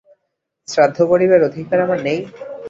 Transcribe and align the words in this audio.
শ্রাদ্ধ 0.67 0.97
করবার 1.09 1.41
অধিকার 1.49 1.77
আমার 1.79 1.99
নেই? 2.07 2.19